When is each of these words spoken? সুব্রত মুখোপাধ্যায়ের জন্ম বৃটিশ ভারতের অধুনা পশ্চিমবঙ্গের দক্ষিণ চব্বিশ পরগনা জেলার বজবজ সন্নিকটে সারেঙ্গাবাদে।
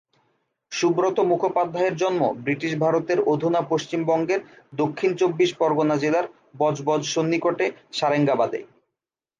সুব্রত 0.71 1.17
মুখোপাধ্যায়ের 1.31 1.95
জন্ম 1.95 2.21
বৃটিশ 2.45 2.73
ভারতের 2.75 3.19
অধুনা 3.33 3.61
পশ্চিমবঙ্গের 3.71 4.41
দক্ষিণ 4.73 5.11
চব্বিশ 5.15 5.49
পরগনা 5.59 5.95
জেলার 5.97 6.25
বজবজ 6.57 7.01
সন্নিকটে 7.13 7.65
সারেঙ্গাবাদে। 7.93 8.59